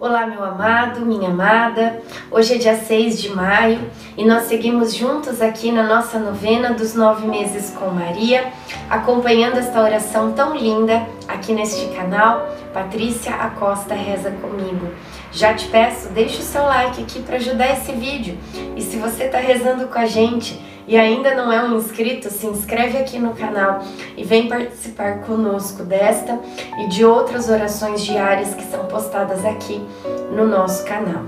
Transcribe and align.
Olá, 0.00 0.26
meu 0.26 0.42
amado, 0.42 1.04
minha 1.04 1.28
amada. 1.28 2.00
Hoje 2.30 2.54
é 2.54 2.56
dia 2.56 2.74
6 2.74 3.20
de 3.20 3.28
maio 3.28 3.78
e 4.16 4.24
nós 4.24 4.44
seguimos 4.44 4.94
juntos 4.94 5.42
aqui 5.42 5.70
na 5.70 5.82
nossa 5.82 6.18
novena 6.18 6.72
dos 6.72 6.94
nove 6.94 7.26
meses 7.26 7.76
com 7.78 7.90
Maria, 7.90 8.50
acompanhando 8.88 9.58
esta 9.58 9.78
oração 9.78 10.32
tão 10.32 10.56
linda 10.56 11.06
aqui 11.28 11.52
neste 11.52 11.86
canal. 11.94 12.48
Patrícia 12.72 13.34
Acosta 13.34 13.94
reza 13.94 14.30
comigo. 14.30 14.88
Já 15.32 15.52
te 15.52 15.68
peço, 15.68 16.08
deixa 16.08 16.38
o 16.40 16.44
seu 16.46 16.62
like 16.62 17.02
aqui 17.02 17.20
para 17.20 17.36
ajudar 17.36 17.70
esse 17.70 17.92
vídeo. 17.92 18.38
E 18.74 18.80
se 18.80 18.96
você 18.96 19.24
está 19.24 19.36
rezando 19.36 19.86
com 19.88 19.98
a 19.98 20.06
gente, 20.06 20.58
e 20.86 20.96
ainda 20.96 21.34
não 21.34 21.52
é 21.52 21.62
um 21.62 21.76
inscrito, 21.76 22.30
se 22.30 22.46
inscreve 22.46 22.98
aqui 22.98 23.18
no 23.18 23.34
canal 23.34 23.82
e 24.16 24.24
vem 24.24 24.48
participar 24.48 25.20
conosco 25.20 25.82
desta 25.84 26.38
e 26.78 26.88
de 26.88 27.04
outras 27.04 27.48
orações 27.48 28.02
diárias 28.02 28.54
que 28.54 28.64
são 28.64 28.86
postadas 28.86 29.44
aqui 29.44 29.80
no 30.32 30.46
nosso 30.46 30.84
canal. 30.84 31.24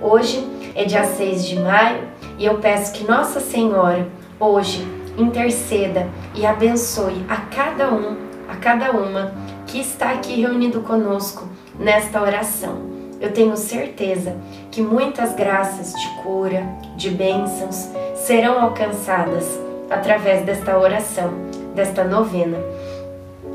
Hoje 0.00 0.46
é 0.74 0.84
dia 0.84 1.04
6 1.04 1.46
de 1.46 1.58
maio 1.60 2.02
e 2.38 2.44
eu 2.44 2.58
peço 2.58 2.92
que 2.92 3.04
Nossa 3.04 3.40
Senhora 3.40 4.06
hoje 4.38 4.86
interceda 5.16 6.08
e 6.34 6.44
abençoe 6.44 7.24
a 7.28 7.36
cada 7.36 7.92
um, 7.92 8.16
a 8.48 8.56
cada 8.56 8.90
uma 8.90 9.32
que 9.66 9.78
está 9.78 10.10
aqui 10.10 10.40
reunido 10.40 10.80
conosco 10.80 11.48
nesta 11.78 12.20
oração. 12.20 12.94
Eu 13.20 13.32
tenho 13.32 13.56
certeza 13.56 14.36
que 14.70 14.82
muitas 14.82 15.34
graças 15.34 15.92
de 15.92 16.22
cura, 16.22 16.66
de 16.96 17.10
bênçãos, 17.10 17.88
serão 18.24 18.58
alcançadas 18.58 19.60
através 19.90 20.46
desta 20.46 20.78
oração, 20.78 21.30
desta 21.74 22.04
novena. 22.04 22.56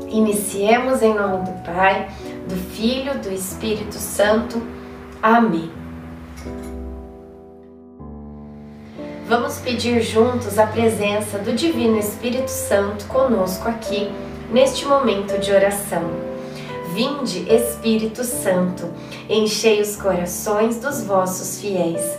Iniciemos 0.08 1.02
em 1.02 1.12
nome 1.12 1.44
do 1.44 1.64
Pai, 1.64 2.08
do 2.48 2.54
Filho, 2.54 3.18
do 3.18 3.32
Espírito 3.32 3.96
Santo. 3.96 4.62
Amém. 5.20 5.70
Vamos 9.26 9.58
pedir 9.58 10.02
juntos 10.02 10.56
a 10.56 10.66
presença 10.66 11.38
do 11.38 11.52
Divino 11.52 11.98
Espírito 11.98 12.50
Santo 12.50 13.06
conosco 13.06 13.68
aqui, 13.68 14.10
neste 14.52 14.86
momento 14.86 15.38
de 15.38 15.52
oração. 15.52 16.02
Vinde, 16.94 17.44
Espírito 17.52 18.22
Santo, 18.22 18.88
enchei 19.28 19.80
os 19.80 19.96
corações 19.96 20.78
dos 20.78 21.02
vossos 21.04 21.60
fiéis 21.60 22.18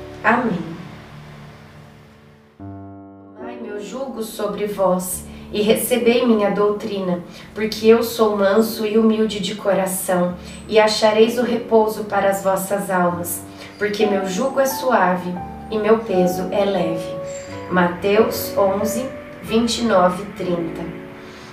Amém. 0.23 0.61
Tomai 2.57 3.57
meu 3.61 3.79
jugo 3.79 4.21
sobre 4.23 4.67
vós 4.67 5.25
e 5.51 5.61
recebei 5.61 6.25
minha 6.25 6.51
doutrina, 6.51 7.23
porque 7.53 7.87
eu 7.87 8.03
sou 8.03 8.37
manso 8.37 8.85
e 8.85 8.97
humilde 8.97 9.39
de 9.39 9.55
coração, 9.55 10.35
e 10.67 10.79
achareis 10.79 11.37
o 11.37 11.43
repouso 11.43 12.05
para 12.05 12.29
as 12.29 12.43
vossas 12.43 12.89
almas, 12.89 13.41
porque 13.77 14.05
meu 14.05 14.25
jugo 14.25 14.59
é 14.59 14.65
suave 14.65 15.33
e 15.69 15.77
meu 15.77 15.99
peso 15.99 16.47
é 16.51 16.63
leve. 16.63 17.15
Mateus 17.69 18.55
11, 18.57 19.09
29 19.43 20.23
e 20.23 20.25
30 20.25 21.01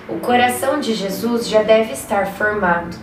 o 0.08 0.18
coração 0.20 0.80
de 0.80 0.94
Jesus 0.94 1.46
já 1.46 1.62
deve 1.62 1.92
estar 1.92 2.26
formado. 2.28 2.96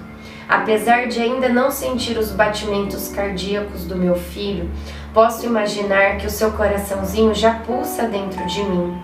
Apesar 0.47 1.07
de 1.07 1.21
ainda 1.21 1.49
não 1.49 1.71
sentir 1.71 2.17
os 2.17 2.31
batimentos 2.31 3.09
cardíacos 3.09 3.85
do 3.85 3.95
meu 3.95 4.15
filho, 4.15 4.69
posso 5.13 5.45
imaginar 5.45 6.17
que 6.17 6.27
o 6.27 6.29
seu 6.29 6.51
coraçãozinho 6.51 7.33
já 7.33 7.55
pulsa 7.55 8.03
dentro 8.03 8.45
de 8.45 8.63
mim. 8.63 8.95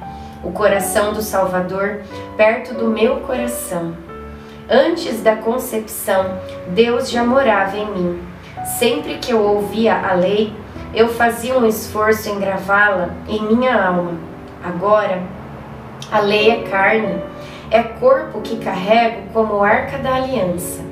O 0.44 0.52
coração 0.52 1.14
do 1.14 1.22
Salvador 1.22 2.02
perto 2.38 2.74
do 2.74 2.88
meu 2.88 3.18
coração. 3.22 3.96
Antes 4.70 5.22
da 5.22 5.36
concepção, 5.36 6.38
Deus 6.70 7.10
já 7.10 7.24
morava 7.24 7.76
em 7.76 7.86
mim. 7.86 8.22
Sempre 8.78 9.18
que 9.18 9.32
eu 9.32 9.42
ouvia 9.42 9.96
a 9.96 10.14
lei, 10.14 10.54
eu 10.94 11.10
fazia 11.10 11.58
um 11.58 11.66
esforço 11.66 12.30
em 12.30 12.40
gravá-la 12.40 13.10
em 13.28 13.42
minha 13.44 13.84
alma. 13.84 14.14
Agora, 14.64 15.24
a 16.12 16.20
lei 16.20 16.52
é 16.52 16.64
carne 16.64 17.22
é 17.72 17.82
corpo 17.84 18.42
que 18.42 18.58
carrego 18.58 19.30
como 19.32 19.64
arca 19.64 19.98
da 19.98 20.16
aliança. 20.16 20.91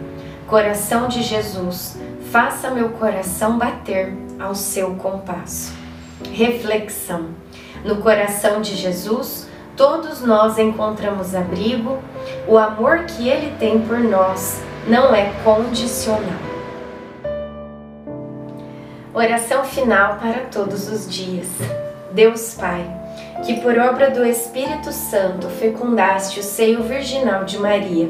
Coração 0.49 1.07
de 1.07 1.21
Jesus, 1.21 1.95
faça 2.31 2.71
meu 2.71 2.89
coração 2.89 3.59
bater 3.59 4.11
ao 4.39 4.55
seu 4.55 4.95
compasso. 4.95 5.71
Reflexão: 6.33 7.27
No 7.85 7.97
coração 7.97 8.59
de 8.59 8.75
Jesus, 8.75 9.47
todos 9.77 10.21
nós 10.21 10.57
encontramos 10.57 11.35
abrigo, 11.35 11.99
o 12.47 12.57
amor 12.57 13.03
que 13.03 13.29
ele 13.29 13.55
tem 13.59 13.79
por 13.81 13.99
nós 13.99 14.59
não 14.87 15.13
é 15.13 15.31
condicional. 15.43 16.39
Oração 19.13 19.63
final 19.63 20.15
para 20.15 20.45
todos 20.51 20.89
os 20.91 21.07
dias. 21.07 21.47
Deus 22.11 22.55
Pai, 22.55 22.83
que 23.45 23.61
por 23.61 23.77
obra 23.77 24.09
do 24.09 24.25
Espírito 24.25 24.91
Santo 24.91 25.47
fecundaste 25.47 26.39
o 26.39 26.43
seio 26.43 26.81
virginal 26.81 27.43
de 27.43 27.59
Maria 27.59 28.09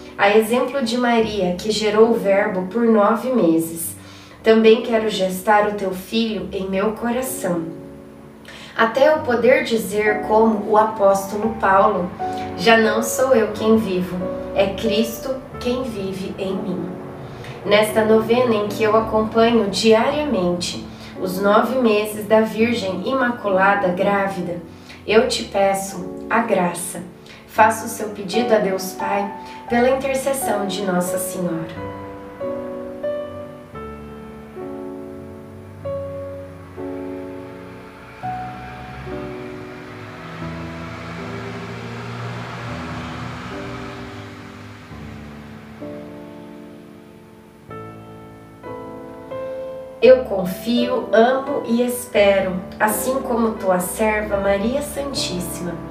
a 0.17 0.35
exemplo 0.37 0.83
de 0.83 0.97
Maria, 0.97 1.55
que 1.55 1.71
gerou 1.71 2.11
o 2.11 2.13
Verbo 2.13 2.67
por 2.67 2.83
nove 2.83 3.31
meses. 3.31 3.95
Também 4.43 4.81
quero 4.81 5.09
gestar 5.09 5.67
o 5.67 5.73
teu 5.73 5.91
filho 5.91 6.49
em 6.51 6.69
meu 6.69 6.93
coração. 6.93 7.63
Até 8.75 9.09
eu 9.09 9.19
poder 9.19 9.63
dizer, 9.63 10.21
como 10.23 10.69
o 10.69 10.77
apóstolo 10.77 11.55
Paulo: 11.59 12.09
Já 12.57 12.77
não 12.77 13.03
sou 13.03 13.35
eu 13.35 13.51
quem 13.53 13.77
vivo, 13.77 14.17
é 14.55 14.67
Cristo 14.67 15.35
quem 15.59 15.83
vive 15.83 16.33
em 16.37 16.55
mim. 16.55 16.89
Nesta 17.65 18.03
novena 18.03 18.55
em 18.55 18.67
que 18.67 18.81
eu 18.81 18.97
acompanho 18.97 19.69
diariamente, 19.69 20.83
os 21.21 21.39
nove 21.39 21.77
meses 21.79 22.25
da 22.25 22.41
Virgem 22.41 23.07
Imaculada 23.07 23.89
grávida, 23.89 24.57
eu 25.05 25.27
te 25.27 25.43
peço 25.43 26.25
a 26.27 26.39
graça. 26.39 27.03
Faça 27.51 27.85
o 27.85 27.89
seu 27.89 28.09
pedido 28.09 28.55
a 28.55 28.59
Deus 28.59 28.93
Pai 28.93 29.29
pela 29.67 29.89
intercessão 29.89 30.65
de 30.67 30.83
Nossa 30.83 31.17
Senhora. 31.17 31.67
Eu 50.01 50.23
confio, 50.23 51.09
amo 51.11 51.63
e 51.65 51.85
espero, 51.85 52.55
assim 52.79 53.21
como 53.21 53.55
tua 53.55 53.79
serva 53.79 54.37
Maria 54.37 54.81
Santíssima, 54.81 55.90